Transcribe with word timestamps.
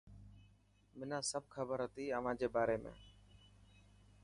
منان 0.97 1.21
سڀ 1.31 1.43
کبر 1.53 1.79
هتي 1.85 2.05
اوهان 2.17 2.35
جي 2.41 2.47
باري 2.55 2.77
۾. 2.85 2.91